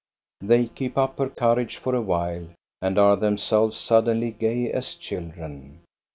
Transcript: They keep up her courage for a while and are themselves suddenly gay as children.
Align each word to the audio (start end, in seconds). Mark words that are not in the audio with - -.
They 0.39 0.65
keep 0.65 0.97
up 0.97 1.19
her 1.19 1.29
courage 1.29 1.77
for 1.77 1.93
a 1.93 2.01
while 2.01 2.47
and 2.81 2.97
are 2.97 3.15
themselves 3.15 3.77
suddenly 3.77 4.31
gay 4.31 4.71
as 4.71 4.95
children. 4.95 5.81